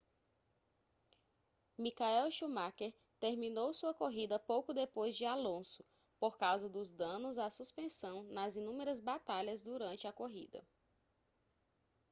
michael 1.77 2.31
schumacher 2.31 2.91
terminou 3.19 3.71
sua 3.71 3.93
corrida 3.93 4.39
pouco 4.39 4.73
depois 4.73 5.15
de 5.15 5.25
alonso 5.25 5.85
por 6.19 6.39
causa 6.39 6.67
dos 6.67 6.91
danos 6.91 7.37
à 7.37 7.51
suspensão 7.51 8.23
nas 8.23 8.55
inúmeras 8.55 8.99
batalhas 8.99 9.61
durante 9.61 10.07
a 10.07 10.11
corrida 10.11 10.65